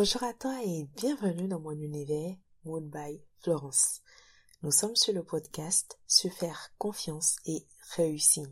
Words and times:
Bonjour 0.00 0.22
à 0.22 0.32
toi 0.32 0.56
et 0.64 0.84
bienvenue 0.96 1.48
dans 1.48 1.58
mon 1.58 1.72
univers 1.72 2.36
Mood 2.64 2.88
by 2.88 3.20
Florence. 3.40 4.00
Nous 4.62 4.70
sommes 4.70 4.94
sur 4.94 5.12
le 5.12 5.24
podcast 5.24 5.98
Se 6.06 6.28
faire 6.28 6.72
confiance 6.78 7.34
et 7.46 7.66
réussir. 7.96 8.46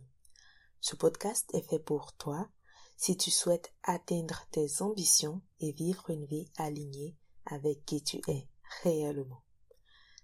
Ce 0.80 0.96
podcast 0.96 1.48
est 1.54 1.62
fait 1.62 1.78
pour 1.78 2.14
toi 2.14 2.48
si 2.96 3.16
tu 3.16 3.30
souhaites 3.30 3.72
atteindre 3.84 4.44
tes 4.50 4.66
ambitions 4.82 5.40
et 5.60 5.70
vivre 5.70 6.10
une 6.10 6.24
vie 6.24 6.50
alignée 6.56 7.14
avec 7.44 7.84
qui 7.84 8.02
tu 8.02 8.20
es 8.26 8.48
réellement. 8.82 9.44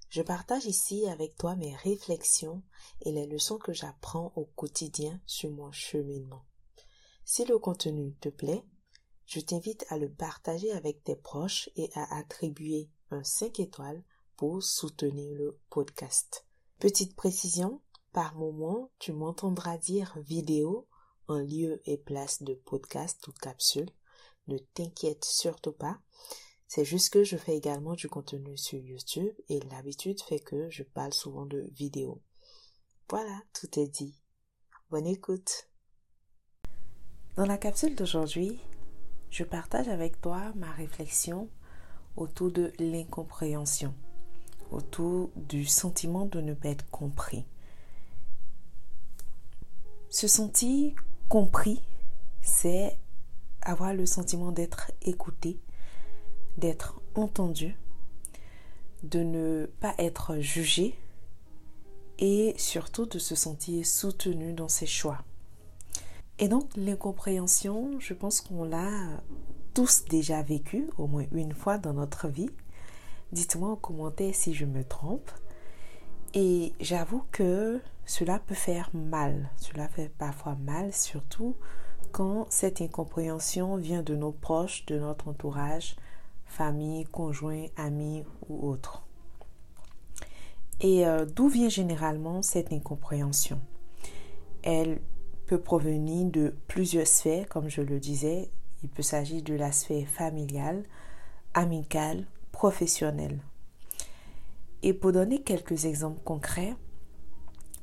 Je 0.09 0.23
partage 0.23 0.67
ici 0.67 1.07
avec 1.07 1.37
toi 1.37 1.55
mes 1.55 1.77
réflexions 1.77 2.65
et 3.03 3.13
les 3.13 3.27
leçons 3.27 3.59
que 3.59 3.73
j'apprends 3.73 4.33
au 4.35 4.47
quotidien 4.47 5.21
sur 5.27 5.53
mon 5.53 5.71
cheminement. 5.71 6.45
Si 7.25 7.45
le 7.45 7.61
contenu 7.61 8.13
te 8.17 8.29
plaît, 8.29 8.65
je 9.33 9.41
t'invite 9.41 9.87
à 9.89 9.97
le 9.97 10.11
partager 10.11 10.71
avec 10.73 11.05
tes 11.05 11.17
proches 11.17 11.71
et 11.75 11.89
à 11.95 12.19
attribuer 12.19 12.91
un 13.11 13.25
5 13.25 13.61
étoiles 13.61 14.03
pour 14.37 14.63
soutenir 14.63 15.35
le 15.35 15.59
podcast. 15.71 16.45
Petite 16.79 17.17
précision, 17.17 17.81
par 18.13 18.35
moment, 18.35 18.91
tu 18.99 19.15
m'entendras 19.15 19.79
dire 19.79 20.15
vidéo 20.19 20.87
en 21.29 21.39
lieu 21.39 21.81
et 21.87 21.97
place 21.97 22.43
de 22.43 22.53
podcast 22.53 23.27
ou 23.27 23.33
capsule. 23.33 23.89
Ne 24.49 24.59
t'inquiète 24.59 25.25
surtout 25.25 25.73
pas. 25.73 25.99
C'est 26.69 26.85
juste 26.85 27.09
que 27.09 27.25
je 27.25 27.39
fais 27.39 27.57
également 27.57 27.95
du 27.95 28.11
contenu 28.11 28.59
sur 28.59 28.81
YouTube 28.81 29.35
et 29.49 29.61
l'habitude 29.61 30.21
fait 30.21 30.41
que 30.41 30.69
je 30.69 30.83
parle 30.83 31.15
souvent 31.15 31.47
de 31.47 31.71
vidéo. 31.73 32.21
Voilà, 33.09 33.41
tout 33.55 33.79
est 33.81 33.89
dit. 33.89 34.21
Bonne 34.91 35.07
écoute. 35.07 35.71
Dans 37.37 37.47
la 37.47 37.57
capsule 37.57 37.97
d'aujourd'hui, 37.97 38.61
je 39.33 39.45
partage 39.45 39.89
avec 39.89 40.21
toi 40.21 40.53
ma 40.57 40.71
réflexion 40.73 41.49
autour 42.17 42.53
de 42.53 42.71
l'incompréhension, 42.79 43.95
autour 44.71 45.31
du 45.37 45.65
sentiment 45.65 46.27
de 46.27 46.43
ne 46.43 46.53
pas 46.53 46.69
être 46.69 46.89
compris. 46.91 47.47
Se 50.11 50.29
sentir 50.29 50.93
compris, 51.31 51.83
c'est 52.43 52.99
avoir 53.63 53.95
le 53.95 54.05
sentiment 54.05 54.53
d'être 54.53 54.93
écouté, 55.01 55.59
d'être 56.59 57.01
entendu, 57.15 57.75
de 59.03 59.21
ne 59.21 59.65
pas 59.81 59.95
être 59.97 60.41
jugé 60.41 60.95
et 62.19 62.55
surtout 62.59 63.07
de 63.07 63.19
se 63.19 63.35
sentir 63.35 63.87
soutenu 63.87 64.53
dans 64.53 64.69
ses 64.69 64.87
choix. 64.87 65.25
Et 66.39 66.49
donc 66.49 66.69
l'incompréhension, 66.77 67.99
je 67.99 68.15
pense 68.15 68.41
qu'on 68.41 68.65
l'a 68.65 68.91
tous 69.75 70.05
déjà 70.05 70.43
vécu 70.43 70.89
au 70.99 71.07
moins 71.07 71.27
une 71.33 71.55
fois 71.55 71.79
dans 71.79 71.93
notre 71.93 72.29
vie. 72.29 72.51
Dites-moi 73.33 73.71
en 73.71 73.77
commentaire 73.77 74.35
si 74.35 74.55
je 74.55 74.65
me 74.67 74.85
trompe. 74.85 75.31
Et 76.35 76.73
j'avoue 76.81 77.25
que 77.31 77.81
cela 78.05 78.39
peut 78.39 78.55
faire 78.55 78.91
mal. 78.95 79.51
Cela 79.57 79.89
fait 79.89 80.11
parfois 80.19 80.57
mal, 80.57 80.93
surtout 80.93 81.57
quand 82.11 82.47
cette 82.51 82.81
incompréhension 82.81 83.77
vient 83.77 84.03
de 84.03 84.15
nos 84.15 84.33
proches, 84.33 84.85
de 84.87 84.99
notre 84.99 85.29
entourage, 85.29 85.97
famille, 86.47 87.05
conjoint, 87.05 87.67
amis 87.77 88.25
ou 88.49 88.69
autres. 88.69 89.03
Et 90.81 91.07
euh, 91.07 91.25
d'où 91.25 91.49
vient 91.49 91.69
généralement 91.69 92.43
cette 92.43 92.73
incompréhension? 92.73 93.61
Elle 94.63 95.01
peut 95.53 95.61
provenir 95.61 96.31
de 96.31 96.55
plusieurs 96.67 97.07
sphères, 97.07 97.47
comme 97.47 97.69
je 97.69 97.83
le 97.83 98.01
disais. 98.01 98.49
Il 98.83 98.89
peut 98.89 99.03
s'agir 99.03 99.43
de 99.43 99.53
la 99.53 99.71
sphère 99.71 100.09
familiale, 100.09 100.83
amicale, 101.53 102.25
professionnelle. 102.53 103.39
Et 104.83 104.95
pour 104.95 105.13
donner 105.13 105.43
quelques 105.43 105.85
exemples 105.85 106.23
concrets, 106.25 106.75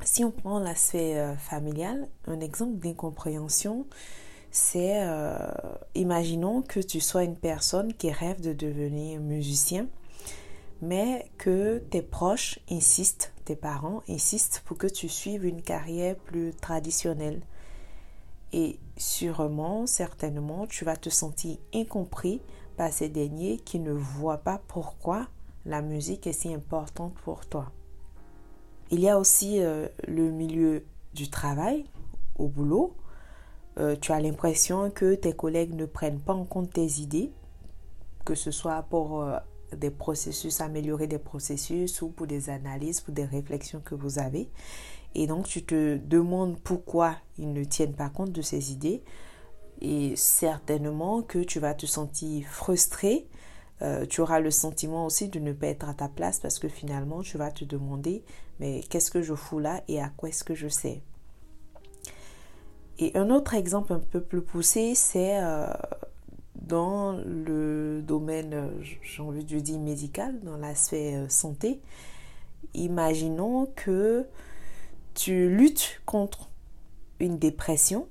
si 0.03 0.23
on 0.23 0.31
prend 0.31 0.57
la 0.57 0.73
sphère 0.73 1.33
euh, 1.33 1.35
familiale, 1.35 2.07
un 2.25 2.39
exemple 2.39 2.79
d'incompréhension, 2.79 3.85
c'est, 4.49 5.03
euh, 5.03 5.37
imaginons 5.93 6.63
que 6.63 6.79
tu 6.79 6.99
sois 6.99 7.23
une 7.23 7.37
personne 7.37 7.93
qui 7.93 8.09
rêve 8.09 8.41
de 8.41 8.53
devenir 8.53 9.21
musicien, 9.21 9.85
mais 10.81 11.29
que 11.37 11.77
tes 11.91 12.01
proches 12.01 12.57
insistent, 12.71 13.31
tes 13.45 13.55
parents 13.55 14.01
insistent 14.09 14.63
pour 14.65 14.79
que 14.79 14.87
tu 14.87 15.07
suives 15.07 15.45
une 15.45 15.61
carrière 15.61 16.15
plus 16.15 16.51
traditionnelle. 16.55 17.43
Et 18.53 18.79
sûrement, 18.97 19.85
certainement, 19.85 20.67
tu 20.67 20.85
vas 20.85 20.95
te 20.95 21.09
sentir 21.09 21.57
incompris 21.73 22.41
par 22.77 22.91
ces 22.91 23.09
derniers 23.09 23.57
qui 23.57 23.79
ne 23.79 23.91
voient 23.91 24.37
pas 24.37 24.61
pourquoi 24.67 25.27
la 25.65 25.81
musique 25.81 26.27
est 26.27 26.33
si 26.33 26.53
importante 26.53 27.13
pour 27.23 27.45
toi. 27.45 27.71
Il 28.91 29.01
y 29.01 29.09
a 29.09 29.19
aussi 29.19 29.61
euh, 29.61 29.87
le 30.07 30.31
milieu 30.31 30.83
du 31.13 31.29
travail, 31.29 31.85
au 32.37 32.47
boulot. 32.47 32.95
Euh, 33.77 33.95
tu 33.99 34.11
as 34.11 34.19
l'impression 34.19 34.89
que 34.89 35.13
tes 35.13 35.33
collègues 35.33 35.75
ne 35.75 35.85
prennent 35.85 36.19
pas 36.19 36.33
en 36.33 36.45
compte 36.45 36.73
tes 36.73 36.99
idées, 36.99 37.31
que 38.25 38.33
ce 38.33 38.49
soit 38.49 38.81
pour 38.89 39.21
euh, 39.21 39.37
des 39.75 39.91
processus, 39.91 40.59
améliorer 40.61 41.07
des 41.07 41.19
processus 41.19 42.01
ou 42.01 42.09
pour 42.09 42.25
des 42.25 42.49
analyses, 42.49 43.01
pour 43.01 43.13
des 43.13 43.25
réflexions 43.25 43.81
que 43.83 43.95
vous 43.95 44.17
avez. 44.19 44.49
Et 45.15 45.27
donc 45.27 45.47
tu 45.47 45.63
te 45.63 45.97
demandes 45.97 46.59
pourquoi 46.59 47.15
ils 47.37 47.51
ne 47.51 47.63
tiennent 47.63 47.95
pas 47.95 48.09
compte 48.09 48.31
de 48.31 48.41
ces 48.41 48.71
idées. 48.71 49.01
Et 49.81 50.15
certainement 50.15 51.21
que 51.21 51.39
tu 51.39 51.59
vas 51.59 51.73
te 51.73 51.85
sentir 51.85 52.47
frustré. 52.47 53.27
Euh, 53.81 54.05
tu 54.05 54.19
auras 54.21 54.41
le 54.41 54.51
sentiment 54.51 55.05
aussi 55.05 55.29
de 55.29 55.39
ne 55.39 55.53
pas 55.53 55.67
être 55.67 55.87
à 55.87 55.93
ta 55.93 56.09
place 56.09 56.39
parce 56.39 56.59
que 56.59 56.67
finalement 56.67 57.21
tu 57.21 57.37
vas 57.37 57.49
te 57.49 57.63
demander 57.63 58.25
mais 58.59 58.81
qu'est-ce 58.89 59.09
que 59.09 59.21
je 59.21 59.33
fous 59.33 59.59
là 59.59 59.81
et 59.87 60.01
à 60.01 60.09
quoi 60.09 60.29
est-ce 60.29 60.43
que 60.43 60.53
je 60.53 60.67
sais? 60.67 61.01
Et 62.97 63.17
un 63.17 63.29
autre 63.29 63.53
exemple 63.53 63.93
un 63.93 63.99
peu 63.99 64.19
plus 64.19 64.41
poussé, 64.41 64.93
c'est 64.93 65.41
euh, 65.41 65.67
dans 66.55 67.13
le 67.13 68.01
domaine, 68.01 68.71
j'ai 69.01 69.21
envie 69.21 69.45
de 69.45 69.59
dire 69.59 69.79
médical, 69.79 70.37
dans 70.41 70.57
l'aspect 70.57 71.15
euh, 71.15 71.29
santé, 71.29 71.79
imaginons 72.73 73.67
que 73.77 74.25
tu 75.19 75.49
luttes 75.49 76.01
contre 76.05 76.49
une 77.19 77.37
dépression, 77.37 78.07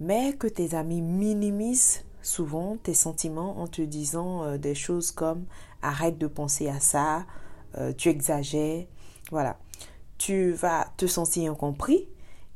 mais 0.00 0.32
que 0.32 0.46
tes 0.46 0.74
amis 0.74 1.02
minimisent 1.02 2.02
souvent 2.22 2.78
tes 2.78 2.94
sentiments 2.94 3.60
en 3.60 3.66
te 3.66 3.82
disant 3.82 4.42
euh, 4.42 4.56
des 4.56 4.74
choses 4.74 5.12
comme 5.12 5.44
arrête 5.82 6.16
de 6.16 6.26
penser 6.26 6.68
à 6.68 6.80
ça, 6.80 7.26
tu 7.98 8.08
exagères, 8.08 8.86
voilà. 9.30 9.58
Tu 10.16 10.52
vas 10.52 10.90
te 10.96 11.06
sentir 11.06 11.52
incompris 11.52 12.08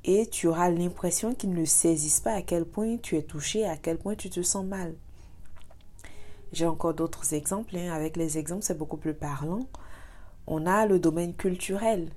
et 0.02 0.26
tu 0.26 0.48
auras 0.48 0.70
l'impression 0.70 1.34
qu'ils 1.34 1.52
ne 1.52 1.66
saisissent 1.66 2.20
pas 2.20 2.32
à 2.32 2.42
quel 2.42 2.64
point 2.64 2.96
tu 2.96 3.18
es 3.18 3.22
touché, 3.22 3.66
à 3.66 3.76
quel 3.76 3.98
point 3.98 4.14
tu 4.14 4.30
te 4.30 4.40
sens 4.40 4.64
mal. 4.64 4.94
J'ai 6.52 6.66
encore 6.66 6.94
d'autres 6.94 7.34
exemples. 7.34 7.76
Hein. 7.76 7.92
Avec 7.92 8.16
les 8.16 8.38
exemples, 8.38 8.64
c'est 8.64 8.78
beaucoup 8.78 8.96
plus 8.96 9.14
parlant. 9.14 9.66
On 10.46 10.66
a 10.66 10.86
le 10.86 10.98
domaine 10.98 11.34
culturel. 11.34 12.10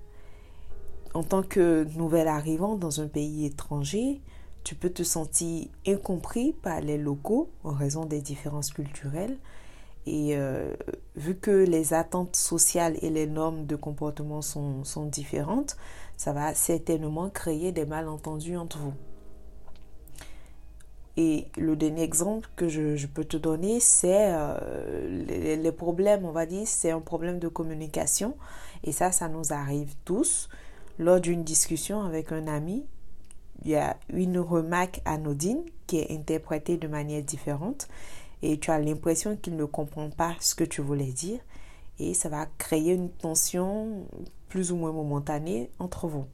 En 1.16 1.24
tant 1.24 1.44
que 1.44 1.88
nouvel 1.96 2.28
arrivant 2.28 2.76
dans 2.76 3.00
un 3.00 3.08
pays 3.08 3.46
étranger, 3.46 4.22
tu 4.66 4.76
peux 4.76 4.90
te 4.90 5.02
sentir 5.02 5.70
incompris 5.88 6.52
par 6.52 6.82
les 6.82 6.98
locaux 6.98 7.50
en 7.64 7.72
raison 7.72 8.06
des 8.06 8.22
différences 8.22 8.72
culturelles. 8.72 9.38
Et 10.08 10.36
euh, 10.36 10.76
vu 11.16 11.36
que 11.38 11.52
les 11.52 11.94
attentes 11.94 12.36
sociales 12.36 12.98
et 13.02 13.10
les 13.10 13.28
normes 13.28 13.66
de 13.66 13.78
comportement 13.78 14.42
sont, 14.42 14.84
sont 14.84 15.06
différentes, 15.06 15.78
ça 16.18 16.34
va 16.34 16.54
certainement 16.54 17.30
créer 17.30 17.72
des 17.72 17.86
malentendus 17.86 18.58
entre 18.58 18.80
vous. 18.80 18.94
Et 21.16 21.48
le 21.56 21.78
dernier 21.78 22.04
exemple 22.04 22.50
que 22.58 22.68
je, 22.68 23.08
peux 23.08 23.24
te 23.24 23.38
donner, 23.38 23.80
c'est 23.80 24.34
euh, 24.34 25.56
les, 25.56 25.72
problèmes, 25.72 26.26
on 26.26 26.32
va 26.32 26.46
dire, 26.46 26.68
c'est 26.68 26.92
un 26.92 27.00
problème 27.00 27.40
de 27.40 27.48
communication. 27.48 28.36
Et 28.84 28.92
ça, 28.92 29.14
ça 29.14 29.30
nous 29.30 29.54
arrive 29.54 29.96
tous. 30.04 30.50
Lors 30.98 31.20
d'une 31.20 31.44
discussion 31.44 32.02
avec 32.04 32.32
un 32.32 32.48
ami, 32.48 32.86
il 33.64 33.72
y 33.72 33.76
a 33.76 33.98
une 34.10 34.40
remarque 34.40 35.02
anodine 35.06 35.64
qui 35.88 35.98
est 35.98 36.12
interprétée 36.12 36.78
de 36.78 36.88
manière 36.88 37.24
différente 37.24 37.88
et 38.42 38.60
tu 38.60 38.72
as 38.72 38.80
l'impression 38.80 39.36
qu'il 39.36 39.56
ne 39.56 39.66
comprend 39.66 40.10
pas 40.10 40.36
ce 40.40 40.56
que 40.56 40.64
tu 40.64 40.82
voulais 40.82 41.12
dire 41.12 41.40
et 42.00 42.14
ça 42.14 42.30
va 42.30 42.46
créer 42.58 42.94
une 42.94 43.10
tension 43.10 44.06
plus 44.48 44.72
ou 44.72 44.78
moins 44.78 44.92
momentanée 44.92 45.70
entre 45.80 46.08
vous. 46.08 46.26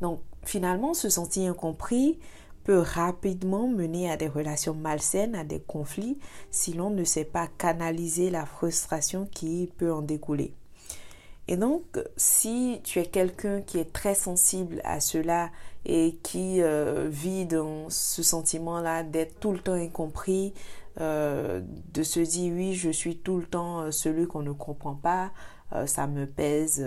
Donc 0.00 0.20
finalement, 0.42 0.94
se 0.94 1.08
sentir 1.08 1.50
incompris 1.50 2.18
peut 2.64 2.80
rapidement 2.80 3.68
mener 3.68 4.10
à 4.10 4.16
des 4.16 4.28
relations 4.28 4.74
malsaines, 4.74 5.34
à 5.34 5.44
des 5.44 5.60
conflits, 5.60 6.18
si 6.50 6.72
l'on 6.72 6.90
ne 6.90 7.04
sait 7.04 7.24
pas 7.24 7.46
canaliser 7.58 8.30
la 8.30 8.44
frustration 8.44 9.26
qui 9.26 9.70
peut 9.76 9.92
en 9.92 10.02
découler. 10.02 10.52
Et 11.48 11.56
donc, 11.56 11.82
si 12.16 12.80
tu 12.82 12.98
es 12.98 13.06
quelqu'un 13.06 13.62
qui 13.62 13.78
est 13.78 13.92
très 13.92 14.14
sensible 14.14 14.80
à 14.84 14.98
cela 15.00 15.50
et 15.84 16.18
qui 16.24 16.60
euh, 16.60 17.08
vit 17.08 17.46
dans 17.46 17.88
ce 17.88 18.22
sentiment-là 18.22 19.04
d'être 19.04 19.38
tout 19.38 19.52
le 19.52 19.60
temps 19.60 19.74
incompris, 19.74 20.52
euh, 20.98 21.60
de 21.92 22.02
se 22.02 22.20
dire 22.20 22.54
oui, 22.54 22.74
je 22.74 22.88
suis 22.88 23.18
tout 23.18 23.36
le 23.36 23.44
temps 23.44 23.80
euh, 23.80 23.90
celui 23.90 24.26
qu'on 24.26 24.40
ne 24.40 24.52
comprend 24.52 24.94
pas, 24.94 25.30
euh, 25.74 25.86
ça 25.86 26.06
me 26.06 26.26
pèse, 26.26 26.86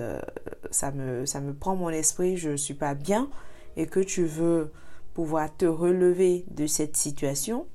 ça, 0.71 0.91
me, 0.91 1.27
ça 1.27 1.39
me 1.41 1.53
prend 1.53 1.75
mon 1.75 1.89
esprit, 1.89 2.35
je 2.35 2.49
ne 2.49 2.57
suis 2.57 2.73
pas 2.73 2.95
bien, 2.95 3.29
et 3.77 3.85
que 3.85 3.99
tu 3.99 4.25
veux 4.25 4.71
pouvoir 5.13 5.55
te 5.55 5.65
relever 5.65 6.45
de 6.49 6.65
cette 6.65 6.97
situation, 6.97 7.67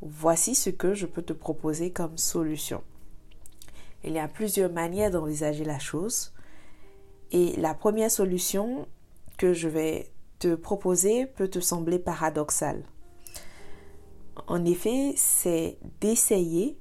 voici 0.00 0.56
ce 0.56 0.70
que 0.70 0.94
je 0.94 1.06
peux 1.06 1.22
te 1.22 1.32
proposer 1.32 1.92
comme 1.92 2.18
solution. 2.18 2.82
Il 4.04 4.12
y 4.12 4.18
a 4.18 4.28
plusieurs 4.28 4.72
manières 4.72 5.10
d'envisager 5.10 5.64
la 5.64 5.78
chose. 5.78 6.32
Et 7.30 7.56
la 7.56 7.74
première 7.74 8.10
solution 8.10 8.86
que 9.38 9.52
je 9.52 9.68
vais 9.68 10.10
te 10.38 10.54
proposer 10.54 11.26
peut 11.26 11.48
te 11.48 11.60
sembler 11.60 11.98
paradoxale. 11.98 12.82
En 14.46 14.64
effet, 14.64 15.14
c'est 15.16 15.78
d'essayer 16.00 16.78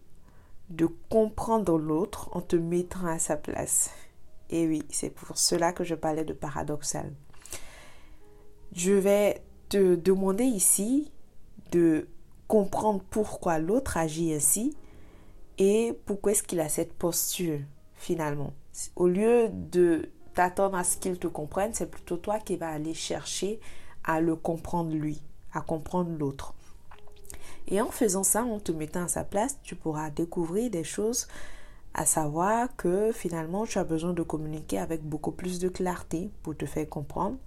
de 0.69 0.87
comprendre 1.09 1.77
l'autre 1.77 2.29
en 2.33 2.41
te 2.41 2.55
mettant 2.55 3.05
à 3.05 3.19
sa 3.19 3.37
place. 3.37 3.91
Et 4.49 4.67
oui, 4.67 4.83
c'est 4.89 5.09
pour 5.09 5.37
cela 5.37 5.73
que 5.73 5.83
je 5.83 5.95
parlais 5.95 6.25
de 6.25 6.33
paradoxal. 6.33 7.13
Je 8.73 8.93
vais 8.93 9.43
te 9.69 9.95
demander 9.95 10.43
ici 10.43 11.11
de 11.71 12.07
comprendre 12.47 13.01
pourquoi 13.09 13.59
l'autre 13.59 13.97
agit 13.97 14.33
ainsi 14.33 14.75
et 15.63 15.93
pourquoi 16.07 16.31
est-ce 16.31 16.41
qu'il 16.41 16.59
a 16.59 16.69
cette 16.69 16.91
posture 16.91 17.59
finalement? 17.93 18.51
Au 18.95 19.07
lieu 19.07 19.49
de 19.51 20.09
t'attendre 20.33 20.75
à 20.75 20.83
ce 20.83 20.97
qu'il 20.97 21.19
te 21.19 21.27
comprenne, 21.27 21.71
c'est 21.75 21.85
plutôt 21.85 22.17
toi 22.17 22.39
qui 22.39 22.57
vas 22.57 22.69
aller 22.69 22.95
chercher 22.95 23.59
à 24.03 24.21
le 24.21 24.35
comprendre 24.35 24.91
lui, 24.91 25.21
à 25.53 25.61
comprendre 25.61 26.17
l'autre. 26.17 26.55
Et 27.67 27.79
en 27.79 27.91
faisant 27.91 28.23
ça, 28.23 28.43
en 28.43 28.59
te 28.59 28.71
mettant 28.71 29.03
à 29.03 29.07
sa 29.07 29.23
place, 29.23 29.59
tu 29.61 29.75
pourras 29.75 30.09
découvrir 30.09 30.71
des 30.71 30.83
choses, 30.83 31.27
à 31.93 32.07
savoir 32.07 32.75
que 32.75 33.11
finalement, 33.11 33.67
tu 33.67 33.77
as 33.77 33.83
besoin 33.83 34.13
de 34.13 34.23
communiquer 34.23 34.79
avec 34.79 35.03
beaucoup 35.03 35.31
plus 35.31 35.59
de 35.59 35.69
clarté 35.69 36.31
pour 36.41 36.57
te 36.57 36.65
faire 36.65 36.89
comprendre. 36.89 37.37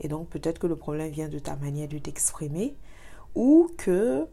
Et 0.00 0.08
donc, 0.08 0.28
peut-être 0.28 0.58
que 0.58 0.66
le 0.66 0.76
problème 0.76 1.10
vient 1.10 1.30
de 1.30 1.38
ta 1.38 1.56
manière 1.56 1.88
de 1.88 1.96
t'exprimer 1.96 2.76
ou 3.34 3.70
que 3.78 4.26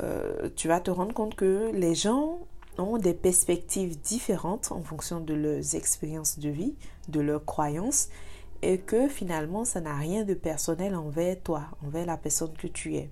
euh, 0.00 0.48
tu 0.56 0.68
vas 0.68 0.80
te 0.80 0.90
rendre 0.90 1.12
compte 1.12 1.34
que 1.34 1.70
les 1.72 1.94
gens 1.94 2.38
ont 2.78 2.98
des 2.98 3.14
perspectives 3.14 4.00
différentes 4.00 4.72
en 4.72 4.82
fonction 4.82 5.20
de 5.20 5.34
leurs 5.34 5.74
expériences 5.74 6.38
de 6.38 6.48
vie, 6.48 6.74
de 7.08 7.20
leurs 7.20 7.44
croyances, 7.44 8.08
et 8.62 8.78
que 8.78 9.08
finalement, 9.08 9.64
ça 9.64 9.80
n'a 9.80 9.94
rien 9.94 10.24
de 10.24 10.34
personnel 10.34 10.94
envers 10.94 11.40
toi, 11.42 11.64
envers 11.84 12.06
la 12.06 12.16
personne 12.16 12.52
que 12.56 12.66
tu 12.66 12.96
es. 12.96 13.10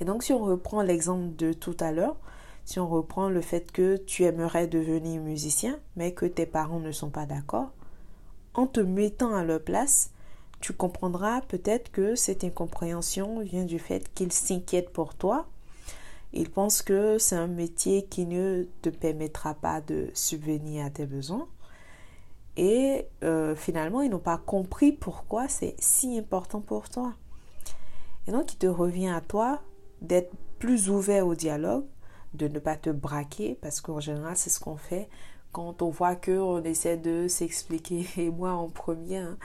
Et 0.00 0.04
donc, 0.04 0.22
si 0.22 0.32
on 0.32 0.44
reprend 0.44 0.82
l'exemple 0.82 1.34
de 1.36 1.52
tout 1.52 1.76
à 1.80 1.92
l'heure, 1.92 2.16
si 2.64 2.78
on 2.78 2.88
reprend 2.88 3.28
le 3.28 3.40
fait 3.40 3.72
que 3.72 3.96
tu 3.96 4.24
aimerais 4.24 4.68
devenir 4.68 5.20
musicien, 5.20 5.78
mais 5.96 6.12
que 6.12 6.26
tes 6.26 6.46
parents 6.46 6.80
ne 6.80 6.92
sont 6.92 7.10
pas 7.10 7.26
d'accord, 7.26 7.72
en 8.54 8.66
te 8.66 8.80
mettant 8.80 9.34
à 9.34 9.44
leur 9.44 9.62
place, 9.62 10.10
tu 10.60 10.72
comprendras 10.72 11.40
peut-être 11.42 11.90
que 11.90 12.14
cette 12.14 12.44
incompréhension 12.44 13.40
vient 13.40 13.64
du 13.64 13.80
fait 13.80 14.12
qu'ils 14.14 14.32
s'inquiètent 14.32 14.92
pour 14.92 15.14
toi. 15.14 15.48
Ils 16.32 16.50
pensent 16.50 16.82
que 16.82 17.18
c'est 17.18 17.36
un 17.36 17.46
métier 17.46 18.06
qui 18.06 18.24
ne 18.24 18.64
te 18.80 18.88
permettra 18.88 19.54
pas 19.54 19.80
de 19.80 20.08
subvenir 20.14 20.86
à 20.86 20.90
tes 20.90 21.06
besoins. 21.06 21.46
Et 22.56 23.06
euh, 23.22 23.54
finalement, 23.54 24.02
ils 24.02 24.10
n'ont 24.10 24.18
pas 24.18 24.38
compris 24.38 24.92
pourquoi 24.92 25.48
c'est 25.48 25.74
si 25.78 26.18
important 26.18 26.60
pour 26.60 26.88
toi. 26.88 27.14
Et 28.26 28.32
donc, 28.32 28.52
il 28.52 28.58
te 28.58 28.66
revient 28.66 29.08
à 29.08 29.20
toi 29.20 29.60
d'être 30.00 30.32
plus 30.58 30.90
ouvert 30.90 31.26
au 31.26 31.34
dialogue, 31.34 31.84
de 32.34 32.48
ne 32.48 32.58
pas 32.58 32.76
te 32.76 32.90
braquer, 32.90 33.58
parce 33.60 33.80
qu'en 33.80 34.00
général, 34.00 34.36
c'est 34.36 34.50
ce 34.50 34.60
qu'on 34.60 34.76
fait 34.76 35.08
quand 35.52 35.82
on 35.82 35.90
voit 35.90 36.16
qu'on 36.16 36.62
essaie 36.62 36.96
de 36.96 37.28
s'expliquer. 37.28 38.06
Et 38.16 38.30
moi, 38.30 38.52
en 38.52 38.68
premier, 38.68 39.18
hein, 39.18 39.36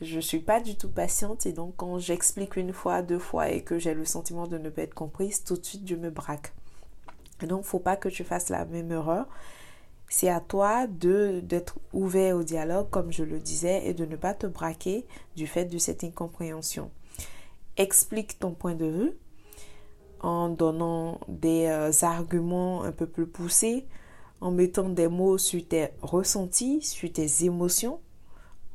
je 0.00 0.16
ne 0.16 0.20
suis 0.20 0.40
pas 0.40 0.60
du 0.60 0.76
tout 0.76 0.88
patiente. 0.88 1.46
Et 1.46 1.52
donc, 1.52 1.74
quand 1.76 1.98
j'explique 1.98 2.56
une 2.56 2.72
fois, 2.72 3.02
deux 3.02 3.18
fois 3.18 3.50
et 3.50 3.62
que 3.62 3.78
j'ai 3.78 3.94
le 3.94 4.04
sentiment 4.04 4.46
de 4.46 4.58
ne 4.58 4.70
pas 4.70 4.82
être 4.82 4.94
comprise, 4.94 5.44
tout 5.44 5.56
de 5.56 5.64
suite, 5.64 5.86
je 5.86 5.94
me 5.94 6.10
braque. 6.10 6.52
Et 7.42 7.46
donc, 7.46 7.64
faut 7.64 7.78
pas 7.78 7.96
que 7.96 8.08
tu 8.08 8.24
fasses 8.24 8.48
la 8.48 8.64
même 8.64 8.92
erreur. 8.92 9.26
C'est 10.08 10.28
à 10.28 10.40
toi 10.40 10.86
de 10.86 11.40
d'être 11.42 11.78
ouvert 11.92 12.36
au 12.36 12.42
dialogue, 12.42 12.88
comme 12.90 13.12
je 13.12 13.24
le 13.24 13.40
disais, 13.40 13.86
et 13.86 13.94
de 13.94 14.04
ne 14.04 14.16
pas 14.16 14.34
te 14.34 14.46
braquer 14.46 15.06
du 15.34 15.46
fait 15.46 15.64
de 15.64 15.78
cette 15.78 16.04
incompréhension. 16.04 16.90
Explique 17.76 18.38
ton 18.38 18.52
point 18.52 18.74
de 18.74 18.86
vue, 18.86 19.12
en 20.20 20.48
donnant 20.48 21.20
des 21.28 21.66
euh, 21.66 21.90
arguments 22.02 22.84
un 22.84 22.92
peu 22.92 23.06
plus 23.06 23.26
poussés, 23.26 23.86
en 24.40 24.50
mettant 24.50 24.88
des 24.88 25.08
mots 25.08 25.38
sur 25.38 25.66
tes 25.66 25.88
ressentis, 26.02 26.82
sur 26.82 27.10
tes 27.12 27.44
émotions, 27.44 27.98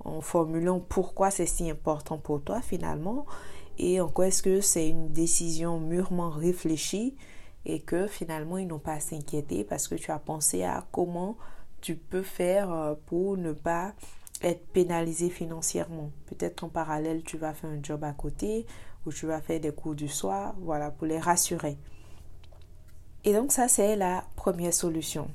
en 0.06 0.22
formulant 0.22 0.80
pourquoi 0.80 1.32
c'est 1.32 1.46
si 1.46 1.70
important 1.70 2.18
pour 2.18 2.42
toi 2.42 2.62
finalement 2.62 3.26
et 3.78 4.02
en 4.02 4.10
quoi 4.10 4.28
est-ce 4.28 4.44
que 4.44 4.62
c'est 4.62 4.90
une 4.90 5.12
décision 5.12 5.80
mûrement 5.80 6.30
réfléchie 6.30 7.16
et 7.66 7.82
que 7.82 8.08
finalement 8.08 8.58
ils 8.58 8.68
n'ont 8.68 8.80
pas 8.80 8.94
à 8.94 9.00
s'inquiéter 9.00 9.64
parce 9.64 9.88
que 9.88 9.96
tu 9.96 10.12
as 10.12 10.20
pensé 10.20 10.64
à 10.64 10.86
comment 10.92 11.38
tu 11.82 11.96
peux 11.96 12.22
faire 12.22 12.72
euh, 12.72 12.96
pour 13.06 13.38
ne 13.38 13.54
pas 13.54 13.94
être 14.42 14.68
pénalisé 14.68 15.30
financièrement. 15.30 16.12
Peut-être 16.26 16.64
en 16.64 16.70
parallèle, 16.70 17.24
tu 17.24 17.38
vas 17.38 17.54
faire 17.54 17.70
un 17.70 17.82
job 17.82 18.04
à 18.04 18.14
côté 18.14 18.66
ou 19.06 19.12
tu 19.12 19.26
vas 19.26 19.42
faire 19.42 19.60
des 19.60 19.72
cours 19.72 19.96
du 19.96 20.08
soir, 20.08 20.56
voilà, 20.60 20.92
pour 20.92 21.08
les 21.08 21.20
rassurer. 21.20 21.78
Et 23.26 23.34
donc 23.34 23.52
ça, 23.52 23.68
c'est 23.68 23.96
la 23.96 24.24
première 24.36 24.74
solution. 24.74 25.30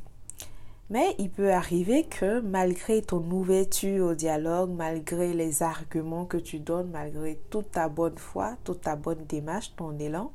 Mais 0.94 1.16
il 1.18 1.28
peut 1.28 1.52
arriver 1.52 2.04
que 2.04 2.38
malgré 2.38 3.02
ton 3.02 3.28
ouverture 3.32 4.06
au 4.06 4.14
dialogue, 4.14 4.70
malgré 4.70 5.34
les 5.34 5.64
arguments 5.64 6.24
que 6.24 6.36
tu 6.36 6.60
donnes, 6.60 6.88
malgré 6.92 7.40
toute 7.50 7.72
ta 7.72 7.88
bonne 7.88 8.16
foi, 8.16 8.56
toute 8.62 8.82
ta 8.82 8.94
bonne 8.94 9.24
démarche, 9.24 9.74
ton 9.74 9.98
élan, 9.98 10.30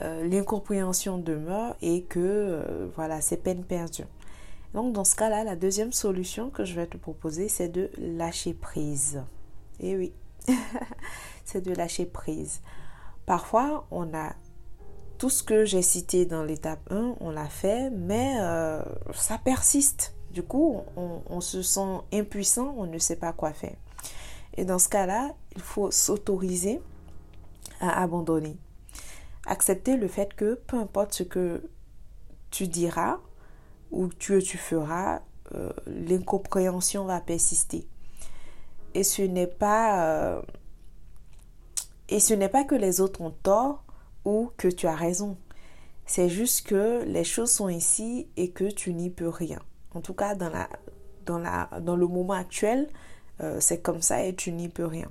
euh, 0.00 0.24
l'incompréhension 0.24 1.18
demeure 1.18 1.74
et 1.82 2.04
que 2.04 2.20
euh, 2.20 2.86
voilà, 2.94 3.20
c'est 3.20 3.38
peine 3.38 3.64
perdue. 3.64 4.04
Donc 4.72 4.92
dans 4.92 5.02
ce 5.02 5.16
cas-là, 5.16 5.42
la 5.42 5.56
deuxième 5.56 5.90
solution 5.90 6.48
que 6.50 6.64
je 6.64 6.76
vais 6.76 6.86
te 6.86 6.96
proposer, 6.96 7.48
c'est 7.48 7.68
de 7.68 7.90
lâcher 7.98 8.54
prise. 8.54 9.24
Et 9.80 9.90
eh 9.90 9.96
oui, 9.96 10.12
c'est 11.44 11.60
de 11.60 11.74
lâcher 11.74 12.06
prise. 12.06 12.60
Parfois, 13.26 13.88
on 13.90 14.14
a 14.14 14.36
tout 15.22 15.30
ce 15.30 15.44
que 15.44 15.64
j'ai 15.64 15.82
cité 15.82 16.26
dans 16.26 16.42
l'étape 16.42 16.80
1, 16.90 17.14
on 17.20 17.30
l'a 17.30 17.48
fait, 17.48 17.90
mais 17.90 18.34
euh, 18.40 18.82
ça 19.14 19.38
persiste. 19.38 20.16
Du 20.32 20.42
coup, 20.42 20.82
on, 20.96 21.40
se 21.40 21.62
sent 21.62 22.00
impuissant, 22.12 22.74
on 22.76 22.86
ne 22.86 22.98
sait 22.98 23.14
pas 23.14 23.32
quoi 23.32 23.52
faire. 23.52 23.76
Et 24.56 24.64
dans 24.64 24.80
ce 24.80 24.88
cas-là, 24.88 25.32
il 25.54 25.62
faut 25.62 25.92
s'autoriser 25.92 26.80
à 27.80 28.02
abandonner. 28.02 28.56
Accepter 29.46 29.96
le 29.96 30.08
fait 30.08 30.34
que 30.34 30.54
peu 30.66 30.76
importe 30.76 31.14
ce 31.14 31.22
que 31.22 31.70
tu 32.50 32.66
diras, 32.66 33.20
ou 33.92 34.08
tu, 34.08 34.42
tu 34.42 34.58
feras, 34.58 35.20
euh, 35.54 35.70
l'incompréhension 35.86 37.04
va 37.04 37.20
persister. 37.20 37.86
Et 38.94 39.04
ce 39.04 39.22
n'est 39.22 39.46
pas 39.46 40.04
euh, 40.04 40.42
et 42.08 42.18
ce 42.18 42.34
n'est 42.34 42.48
pas 42.48 42.64
que 42.64 42.74
les 42.74 43.00
autres 43.00 43.20
ont 43.20 43.30
tort 43.44 43.84
ou 44.24 44.50
que 44.56 44.68
tu 44.68 44.86
as 44.86 44.94
raison. 44.94 45.36
C'est 46.06 46.28
juste 46.28 46.66
que 46.66 47.04
les 47.04 47.24
choses 47.24 47.50
sont 47.50 47.68
ici 47.68 48.26
et 48.36 48.50
que 48.50 48.70
tu 48.70 48.92
n'y 48.92 49.10
peux 49.10 49.28
rien. 49.28 49.60
En 49.94 50.00
tout 50.00 50.14
cas, 50.14 50.34
dans, 50.34 50.50
la, 50.50 50.68
dans, 51.26 51.38
la, 51.38 51.68
dans 51.80 51.96
le 51.96 52.06
moment 52.06 52.34
actuel, 52.34 52.88
euh, 53.40 53.58
c'est 53.60 53.80
comme 53.80 54.02
ça 54.02 54.24
et 54.24 54.34
tu 54.34 54.52
n'y 54.52 54.68
peux 54.68 54.86
rien. 54.86 55.10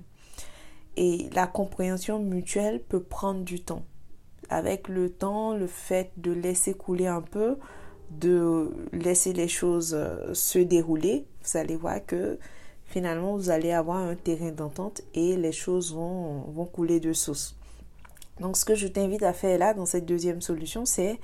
Et 0.98 1.30
la 1.34 1.48
compréhension 1.48 2.20
mutuelle 2.20 2.82
peut 2.82 3.02
prendre 3.02 3.44
du 3.44 3.62
temps. 3.62 3.86
Avec 4.50 4.90
le 4.90 5.10
temps, 5.10 5.56
le 5.56 5.68
fait 5.68 6.12
de 6.18 6.32
laisser 6.32 6.74
couler 6.74 7.08
un 7.08 7.22
peu, 7.22 7.58
de 8.12 8.72
laisser 8.92 9.32
les 9.32 9.48
choses 9.48 9.94
euh, 9.98 10.34
se 10.34 10.60
dérouler, 10.60 11.26
vous 11.44 11.58
allez 11.58 11.78
voir 11.78 12.06
que 12.06 12.38
finalement 12.86 13.38
vous 13.38 13.50
allez 13.50 13.72
avoir 13.72 13.98
un 13.98 14.16
terrain 14.16 14.52
d'entente 14.52 15.02
et 15.14 15.38
les 15.38 15.54
choses 15.54 15.94
vont, 15.94 16.42
vont 16.52 16.66
couler 16.66 17.00
de 17.00 17.14
sauce. 17.14 17.56
Donc 18.42 18.58
ce 18.58 18.66
que 18.66 18.76
je 18.76 18.88
t'invite 18.88 19.24
à 19.24 19.34
faire 19.34 19.58
là 19.58 19.74
dans 19.74 19.86
cette 19.86 20.06
deuxième 20.06 20.42
solution, 20.42 20.86
c'est 20.86 21.20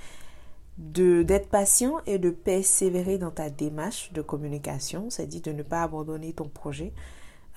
d'être 0.78 1.50
patient 1.50 1.98
et 2.06 2.20
de 2.20 2.30
persévérer 2.30 3.18
dans 3.18 3.32
ta 3.32 3.50
démarche 3.50 4.14
de 4.14 4.22
communication, 4.22 5.10
c'est-à-dire 5.10 5.42
de 5.42 5.52
ne 5.52 5.64
pas 5.64 5.82
abandonner 5.82 6.34
ton 6.34 6.48
projet 6.48 6.94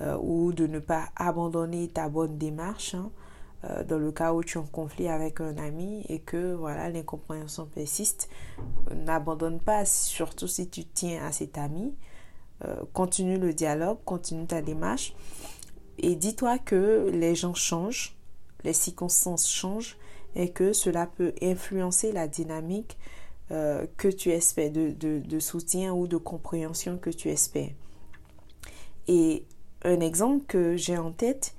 euh, 0.01 0.17
ou 0.23 0.53
de 0.53 0.67
ne 0.67 0.79
pas 0.79 1.11
abandonner 1.15 1.89
ta 1.89 2.09
bonne 2.09 2.39
démarche. 2.39 2.95
Hein. 2.95 3.11
Euh, 3.65 3.85
dans 3.85 3.99
le 3.99 4.11
cas 4.11 4.33
où 4.33 4.43
tu 4.43 4.57
es 4.57 4.61
en 4.61 4.65
conflit 4.65 5.09
avec 5.09 5.43
un 5.43 5.59
ami 5.59 6.03
et 6.09 6.21
que 6.21 6.55
voilà 6.55 6.89
l'incompréhension 6.89 7.67
persiste, 7.67 8.31
n'abandonne 8.95 9.61
pas, 9.61 9.85
surtout 9.85 10.47
si 10.47 10.71
tu 10.71 10.87
tiens 10.87 11.23
à 11.27 11.33
cet 11.33 11.59
ami. 11.59 11.95
Euh, 12.65 12.77
continue 12.95 13.39
le 13.39 13.53
dialogue, 13.53 13.99
continue 14.07 14.47
ta 14.47 14.63
démarche 14.63 15.15
et 15.99 16.15
dis-toi 16.15 16.59
que 16.59 17.11
les 17.13 17.35
gens 17.35 17.55
changent, 17.55 18.17
les 18.65 18.73
circonstances 18.73 19.49
changent 19.49 19.97
et 20.35 20.51
que 20.51 20.73
cela 20.73 21.07
peut 21.07 21.33
influencer 21.43 22.13
la 22.13 22.29
dynamique 22.29 22.97
euh, 23.51 23.87
que 23.97 24.09
tu 24.09 24.31
espères, 24.31 24.71
de, 24.71 25.39
soutien 25.41 25.93
ou 25.93 26.07
de 26.07 26.17
compréhension 26.17 26.99
que 26.99 27.11
tu 27.11 27.29
espères. 27.29 27.73
Et 29.09 29.45
un 29.83 30.01
exemple 30.01 30.45
que 30.47 30.77
j'ai 30.77 30.97
en 30.97 31.11
tête 31.11 31.55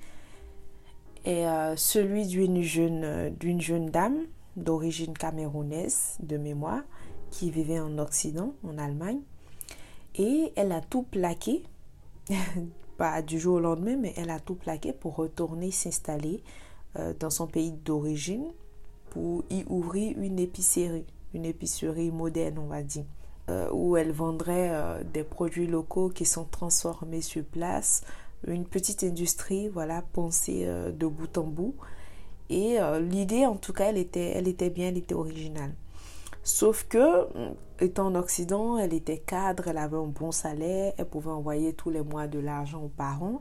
est 1.24 1.46
euh, 1.46 1.76
celui 1.76 2.26
d'une 2.26 2.62
jeune, 2.62 3.34
d'une 3.38 3.60
jeune 3.60 3.90
dame 3.90 4.24
d'origine 4.56 5.12
camerounaise 5.12 6.16
de 6.20 6.36
mémoire 6.36 6.82
qui 7.30 7.50
vivait 7.50 7.80
en 7.80 7.98
Occident, 7.98 8.54
en 8.64 8.78
Allemagne. 8.78 9.20
Et 10.14 10.52
elle 10.56 10.72
a 10.72 10.80
tout 10.80 11.02
plaqué, 11.02 11.62
pas 12.96 13.22
du 13.22 13.38
jour 13.38 13.56
au 13.56 13.60
lendemain, 13.60 13.96
mais 13.96 14.12
elle 14.16 14.30
a 14.30 14.40
tout 14.40 14.54
plaqué 14.54 14.92
pour 14.92 15.16
retourner 15.16 15.70
s'installer 15.70 16.42
dans 17.18 17.30
son 17.30 17.46
pays 17.46 17.72
d'origine 17.72 18.52
pour 19.10 19.44
y 19.50 19.64
ouvrir 19.68 20.18
une 20.18 20.38
épicerie, 20.38 21.06
une 21.34 21.44
épicerie 21.44 22.10
moderne, 22.10 22.58
on 22.58 22.66
va 22.66 22.82
dire, 22.82 23.04
euh, 23.50 23.68
où 23.72 23.96
elle 23.96 24.12
vendrait 24.12 24.70
euh, 24.70 25.02
des 25.12 25.24
produits 25.24 25.66
locaux 25.66 26.08
qui 26.08 26.24
sont 26.24 26.44
transformés 26.44 27.22
sur 27.22 27.44
place, 27.44 28.02
une 28.46 28.64
petite 28.64 29.04
industrie, 29.04 29.68
voilà, 29.68 30.02
pensée 30.12 30.66
de 30.66 31.06
bout 31.06 31.38
en 31.38 31.44
bout. 31.44 31.74
Et 32.50 32.78
l'idée, 33.08 33.46
en 33.46 33.54
tout 33.54 33.72
cas, 33.72 33.86
elle 33.86 33.96
était, 33.96 34.32
elle 34.34 34.48
était 34.48 34.68
bien, 34.68 34.88
elle 34.88 34.98
était 34.98 35.14
originale. 35.14 35.72
Sauf 36.44 36.86
que, 36.88 37.28
étant 37.78 38.06
en 38.06 38.14
Occident, 38.16 38.76
elle 38.76 38.94
était 38.94 39.18
cadre, 39.18 39.68
elle 39.68 39.78
avait 39.78 39.96
un 39.96 40.08
bon 40.08 40.32
salaire, 40.32 40.92
elle 40.98 41.06
pouvait 41.06 41.30
envoyer 41.30 41.72
tous 41.72 41.90
les 41.90 42.02
mois 42.02 42.26
de 42.26 42.40
l'argent 42.40 42.82
aux 42.82 42.88
parents. 42.88 43.40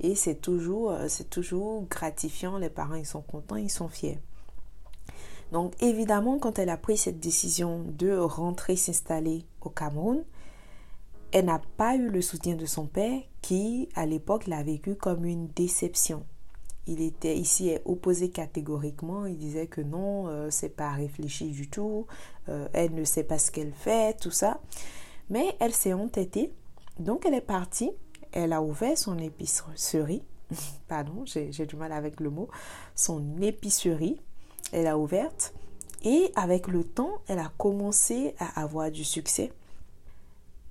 Et 0.00 0.14
c'est 0.14 0.40
toujours, 0.40 0.90
euh, 0.90 1.06
c'est 1.08 1.30
toujours 1.30 1.84
gratifiant, 1.88 2.58
les 2.58 2.70
parents, 2.70 2.94
ils 2.94 3.06
sont 3.06 3.22
contents, 3.22 3.56
ils 3.56 3.70
sont 3.70 3.88
fiers. 3.88 4.18
Donc 5.52 5.72
évidemment, 5.82 6.38
quand 6.38 6.58
elle 6.58 6.68
a 6.68 6.76
pris 6.76 6.96
cette 6.96 7.20
décision 7.20 7.84
de 7.86 8.16
rentrer 8.16 8.76
s'installer 8.76 9.44
au 9.60 9.70
Cameroun, 9.70 10.24
elle 11.32 11.46
n'a 11.46 11.60
pas 11.76 11.96
eu 11.96 12.08
le 12.08 12.22
soutien 12.22 12.54
de 12.54 12.66
son 12.66 12.86
père 12.86 13.20
qui, 13.42 13.88
à 13.94 14.06
l'époque, 14.06 14.46
l'a 14.46 14.62
vécu 14.62 14.94
comme 14.94 15.24
une 15.24 15.48
déception 15.48 16.24
il 16.88 17.02
était 17.02 17.36
ici 17.36 17.76
opposé 17.84 18.30
catégoriquement. 18.30 19.26
Il 19.26 19.36
disait 19.36 19.66
que 19.66 19.82
non, 19.82 20.26
euh, 20.26 20.48
c'est 20.50 20.74
pas 20.74 20.90
réfléchi 20.90 21.50
du 21.50 21.68
tout, 21.68 22.06
euh, 22.48 22.66
elle 22.72 22.94
ne 22.94 23.04
sait 23.04 23.24
pas 23.24 23.38
ce 23.38 23.50
qu'elle 23.50 23.74
fait, 23.74 24.18
tout 24.18 24.30
ça. 24.30 24.60
Mais 25.30 25.54
elle 25.60 25.74
s'est 25.74 25.92
entêtée, 25.92 26.50
donc 26.98 27.26
elle 27.26 27.34
est 27.34 27.42
partie. 27.42 27.90
Elle 28.32 28.52
a 28.52 28.62
ouvert 28.62 28.96
son 28.96 29.18
épicerie. 29.18 30.22
Pardon, 30.88 31.24
j'ai 31.24 31.66
du 31.66 31.76
mal 31.76 31.92
avec 31.92 32.20
le 32.20 32.30
mot. 32.30 32.48
Son 32.94 33.40
épicerie, 33.40 34.20
elle 34.72 34.86
a 34.86 34.98
ouverte. 34.98 35.54
Et 36.04 36.30
avec 36.36 36.68
le 36.68 36.84
temps, 36.84 37.22
elle 37.26 37.40
a 37.40 37.52
commencé 37.58 38.34
à 38.38 38.62
avoir 38.62 38.90
du 38.90 39.04
succès. 39.04 39.52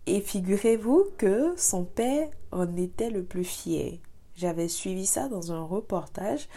Et 0.05 0.21
figurez-vous 0.21 1.07
que 1.17 1.53
son 1.57 1.83
père 1.83 2.29
en 2.51 2.77
était 2.77 3.09
le 3.09 3.23
plus 3.23 3.43
fier. 3.43 3.99
J'avais 4.35 4.69
suivi 4.69 5.05
ça 5.05 5.27
dans 5.27 5.51
un 5.51 5.63
reportage 5.63 6.47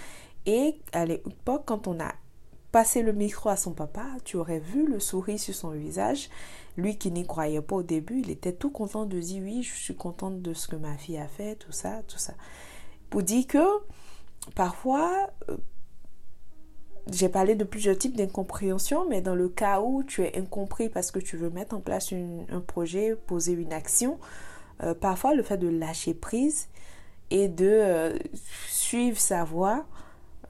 et 0.46 0.76
à 0.92 1.04
l'époque, 1.04 1.62
quand 1.66 1.86
on 1.86 1.98
a 2.00 2.14
passé 2.72 3.02
le 3.02 3.12
micro 3.12 3.48
à 3.48 3.56
son 3.56 3.72
papa, 3.72 4.06
tu 4.24 4.36
aurais 4.36 4.60
vu 4.60 4.86
le 4.86 5.00
sourire 5.00 5.38
sur 5.38 5.54
son 5.54 5.70
visage. 5.70 6.28
Lui 6.76 6.96
qui 6.96 7.10
n'y 7.10 7.26
croyait 7.26 7.60
pas 7.60 7.76
au 7.76 7.82
début, 7.82 8.20
il 8.20 8.30
était 8.30 8.52
tout 8.52 8.70
content 8.70 9.06
de 9.06 9.18
dire 9.18 9.42
oui, 9.42 9.62
je 9.62 9.74
suis 9.74 9.96
contente 9.96 10.40
de 10.40 10.54
ce 10.54 10.68
que 10.68 10.76
ma 10.76 10.96
fille 10.96 11.18
a 11.18 11.26
fait, 11.26 11.56
tout 11.56 11.72
ça, 11.72 12.02
tout 12.06 12.18
ça. 12.18 12.34
Pour 13.10 13.22
dire 13.22 13.46
que 13.46 13.64
parfois, 14.54 15.30
euh, 15.48 15.56
j'ai 17.10 17.28
parlé 17.28 17.56
de 17.56 17.64
plusieurs 17.64 17.98
types 17.98 18.16
d'incompréhension, 18.16 19.08
mais 19.08 19.20
dans 19.20 19.34
le 19.34 19.48
cas 19.48 19.80
où 19.80 20.04
tu 20.04 20.22
es 20.22 20.38
incompris 20.38 20.88
parce 20.88 21.10
que 21.10 21.18
tu 21.18 21.36
veux 21.36 21.50
mettre 21.50 21.74
en 21.74 21.80
place 21.80 22.12
un 22.12 22.60
projet, 22.60 23.16
poser 23.16 23.52
une 23.52 23.72
action, 23.72 24.18
euh, 24.82 24.94
parfois 24.94 25.34
le 25.34 25.42
fait 25.42 25.58
de 25.58 25.68
lâcher 25.68 26.14
prise, 26.14 26.68
et 27.30 27.48
de 27.48 27.68
euh, 27.68 28.18
suivre 28.68 29.18
sa 29.18 29.44
voie 29.44 29.86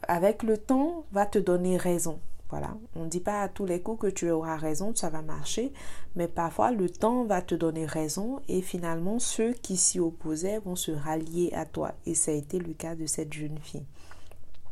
avec 0.08 0.42
le 0.42 0.58
temps 0.58 1.04
va 1.12 1.26
te 1.26 1.38
donner 1.38 1.76
raison. 1.76 2.18
Voilà, 2.50 2.76
on 2.96 3.04
ne 3.04 3.08
dit 3.08 3.20
pas 3.20 3.42
à 3.42 3.48
tous 3.48 3.64
les 3.64 3.80
coups 3.80 4.00
que 4.00 4.06
tu 4.08 4.28
auras 4.28 4.56
raison, 4.56 4.92
ça 4.96 5.08
va 5.08 5.22
marcher, 5.22 5.72
mais 6.16 6.26
parfois 6.26 6.72
le 6.72 6.90
temps 6.90 7.22
va 7.24 7.42
te 7.42 7.54
donner 7.54 7.86
raison 7.86 8.40
et 8.48 8.60
finalement 8.60 9.20
ceux 9.20 9.52
qui 9.52 9.76
s'y 9.76 10.00
opposaient 10.00 10.58
vont 10.58 10.74
se 10.74 10.90
rallier 10.90 11.52
à 11.54 11.64
toi. 11.64 11.92
Et 12.06 12.14
ça 12.16 12.32
a 12.32 12.34
été 12.34 12.58
le 12.58 12.72
cas 12.72 12.96
de 12.96 13.06
cette 13.06 13.32
jeune 13.32 13.58
fille. 13.62 13.84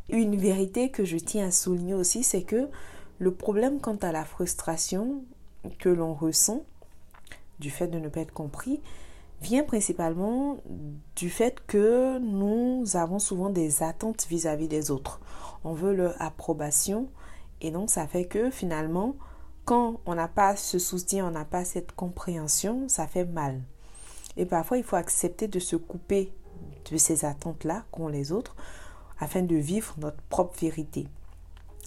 Une 0.09 0.35
vérité 0.35 0.89
que 0.89 1.05
je 1.05 1.17
tiens 1.17 1.47
à 1.47 1.51
souligner 1.51 1.93
aussi, 1.93 2.23
c'est 2.23 2.41
que 2.41 2.67
le 3.17 3.33
problème 3.33 3.79
quant 3.79 3.97
à 3.97 4.11
la 4.11 4.25
frustration 4.25 5.23
que 5.77 5.89
l'on 5.89 6.13
ressent 6.13 6.63
du 7.59 7.69
fait 7.69 7.87
de 7.87 7.99
ne 7.99 8.09
pas 8.09 8.21
être 8.21 8.33
compris, 8.33 8.81
vient 9.41 9.63
principalement 9.63 10.57
du 11.15 11.29
fait 11.29 11.59
que 11.65 12.19
nous 12.19 12.83
avons 12.95 13.19
souvent 13.19 13.49
des 13.49 13.83
attentes 13.83 14.27
vis-à-vis 14.29 14.67
des 14.67 14.91
autres. 14.91 15.21
On 15.63 15.73
veut 15.73 15.93
leur 15.93 16.21
approbation 16.21 17.09
et 17.61 17.71
donc 17.71 17.89
ça 17.89 18.07
fait 18.07 18.25
que 18.25 18.49
finalement, 18.49 19.15
quand 19.65 19.99
on 20.05 20.15
n'a 20.15 20.27
pas 20.27 20.55
ce 20.55 20.79
soutien, 20.79 21.27
on 21.27 21.31
n'a 21.31 21.45
pas 21.45 21.63
cette 21.63 21.91
compréhension, 21.93 22.87
ça 22.87 23.07
fait 23.07 23.25
mal. 23.25 23.61
Et 24.37 24.45
parfois, 24.45 24.77
il 24.77 24.83
faut 24.83 24.95
accepter 24.95 25.47
de 25.47 25.59
se 25.59 25.75
couper 25.75 26.33
de 26.89 26.97
ces 26.97 27.25
attentes-là 27.25 27.83
qu'ont 27.91 28.07
les 28.07 28.31
autres 28.31 28.55
afin 29.19 29.41
de 29.41 29.55
vivre 29.55 29.93
notre 29.97 30.21
propre 30.23 30.57
vérité, 30.59 31.07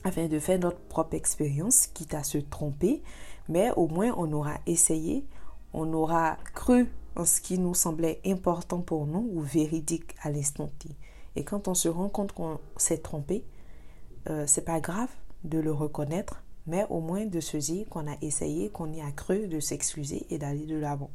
afin 0.04 0.26
de 0.26 0.38
faire 0.38 0.58
notre 0.58 0.80
propre 0.80 1.14
expérience, 1.14 1.86
quitte 1.86 2.14
à 2.14 2.22
se 2.22 2.38
tromper, 2.38 3.02
mais 3.48 3.70
au 3.76 3.88
moins 3.88 4.12
on 4.16 4.30
aura 4.32 4.58
essayé, 4.66 5.24
on 5.72 5.92
aura 5.92 6.36
cru 6.54 6.88
en 7.16 7.24
ce 7.24 7.40
qui 7.40 7.58
nous 7.58 7.74
semblait 7.74 8.20
important 8.24 8.80
pour 8.80 9.06
nous 9.06 9.28
ou 9.32 9.40
véridique 9.40 10.14
à 10.22 10.30
l'instant 10.30 10.70
T. 10.78 10.90
Et 11.36 11.44
quand 11.44 11.68
on 11.68 11.74
se 11.74 11.88
rend 11.88 12.08
compte 12.08 12.32
qu'on 12.32 12.58
s'est 12.76 12.98
trompé, 12.98 13.44
euh, 14.28 14.44
c'est 14.46 14.64
pas 14.64 14.80
grave 14.80 15.10
de 15.44 15.58
le 15.58 15.72
reconnaître, 15.72 16.42
mais 16.66 16.86
au 16.90 17.00
moins 17.00 17.26
de 17.26 17.40
se 17.40 17.56
dire 17.56 17.88
qu'on 17.88 18.06
a 18.06 18.16
essayé, 18.22 18.70
qu'on 18.70 18.92
y 18.92 19.00
a 19.00 19.10
cru, 19.10 19.48
de 19.48 19.60
s'excuser 19.60 20.26
et 20.30 20.38
d'aller 20.38 20.66
de 20.66 20.76
l'avant. 20.76 21.10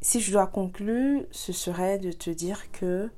Si 0.00 0.20
je 0.20 0.32
dois 0.32 0.46
conclure, 0.46 1.24
ce 1.30 1.52
serait 1.52 1.98
de 1.98 2.12
te 2.12 2.30
dire 2.30 2.70
que 2.72 2.84
euh, 2.86 3.08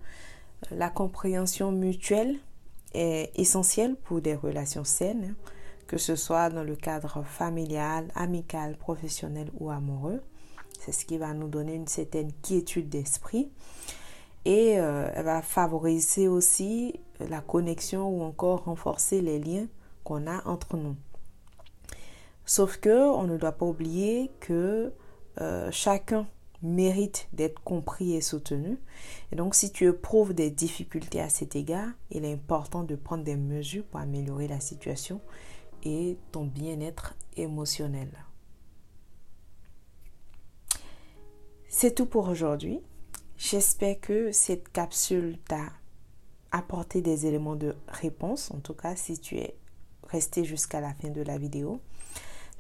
la 0.71 0.91
compréhension 0.91 1.73
mutuelle 1.73 2.37
est 2.95 3.31
essentielle 3.37 3.97
pour 3.97 4.21
des 4.21 4.35
relations 4.35 4.85
saines, 4.85 5.35
que 5.87 5.99
ce 5.99 6.17
soit 6.17 6.49
dans 6.49 6.63
le 6.63 6.77
cadre 6.77 7.23
familial, 7.25 8.09
amical, 8.15 8.77
professionnel 8.77 9.51
ou 9.59 9.71
amoureux. 9.71 10.23
C'est 10.85 10.93
ce 10.93 11.07
qui 11.07 11.17
va 11.17 11.33
nous 11.33 11.49
donner 11.49 11.75
une 11.75 11.87
certaine 11.87 12.31
quiétude 12.43 12.91
d'esprit. 12.91 13.49
Et 14.45 14.79
euh, 14.79 15.09
elle 15.15 15.25
va 15.25 15.41
favoriser 15.41 16.29
aussi 16.29 17.01
la 17.21 17.41
connexion 17.41 18.07
ou 18.09 18.23
encore 18.23 18.65
renforcer 18.65 19.23
les 19.23 19.39
liens 19.39 19.67
qu'on 20.03 20.27
a 20.27 20.47
entre 20.47 20.77
nous. 20.77 20.97
Sauf 22.45 22.77
que 22.77 23.09
on 23.09 23.23
ne 23.23 23.39
doit 23.39 23.53
pas 23.53 23.65
oublier 23.65 24.31
que 24.41 24.93
euh, 25.41 25.71
chacun 25.71 26.27
mérite 26.63 27.29
d'être 27.33 27.63
compris 27.63 28.15
et 28.15 28.21
soutenu. 28.21 28.79
Et 29.33 29.37
donc, 29.37 29.55
si 29.55 29.73
tu 29.73 29.87
éprouves 29.87 30.35
des 30.35 30.51
difficultés 30.51 31.23
à 31.23 31.31
cet 31.31 31.57
égard, 31.57 31.89
il 32.11 32.27
est 32.27 32.33
important 32.35 32.83
de 32.83 32.95
prendre 32.95 33.25
des 33.25 33.37
mesures 33.37 33.85
pour 33.85 34.01
améliorer 34.01 34.49
la 34.49 34.61
situation 34.61 35.23
et 35.83 36.19
ton 36.31 36.45
bien-être 36.45 37.15
émotionnel. 37.39 38.11
C'est 41.77 41.97
tout 41.97 42.07
pour 42.07 42.29
aujourd'hui. 42.29 42.81
J'espère 43.37 44.01
que 44.01 44.31
cette 44.31 44.71
capsule 44.71 45.39
t'a 45.49 45.73
apporté 46.53 47.03
des 47.03 47.27
éléments 47.27 47.57
de 47.57 47.75
réponse, 47.89 48.53
en 48.53 48.61
tout 48.61 48.75
cas 48.75 48.95
si 48.95 49.19
tu 49.19 49.39
es 49.39 49.57
resté 50.07 50.45
jusqu'à 50.45 50.81
la 50.81 50.95
fin 50.95 51.09
de 51.09 51.21
la 51.21 51.37
vidéo. 51.37 51.81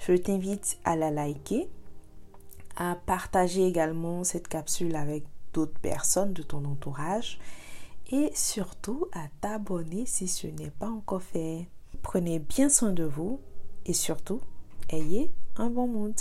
Je 0.00 0.14
t'invite 0.14 0.78
à 0.84 0.96
la 0.96 1.12
liker, 1.12 1.68
à 2.74 2.98
partager 3.06 3.64
également 3.64 4.24
cette 4.24 4.48
capsule 4.48 4.96
avec 4.96 5.22
d'autres 5.52 5.78
personnes 5.78 6.32
de 6.32 6.42
ton 6.42 6.64
entourage 6.64 7.38
et 8.10 8.32
surtout 8.34 9.06
à 9.12 9.28
t'abonner 9.40 10.06
si 10.06 10.26
ce 10.26 10.48
n'est 10.48 10.72
pas 10.72 10.90
encore 10.90 11.22
fait. 11.22 11.68
Prenez 12.02 12.40
bien 12.40 12.68
soin 12.68 12.90
de 12.90 13.04
vous 13.04 13.38
et 13.86 13.92
surtout, 13.92 14.40
ayez 14.88 15.30
un 15.54 15.70
bon 15.70 15.86
mood. 15.86 16.20